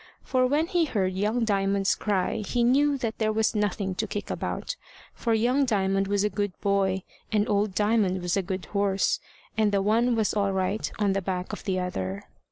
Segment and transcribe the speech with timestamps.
[0.23, 4.31] For when he heard young Diamond's cry he knew that there was nothing to kick
[4.31, 4.75] about;
[5.13, 9.19] for young Diamond was a good boy, and old Diamond was a good horse,
[9.55, 12.23] and the one was all right on the back of the other.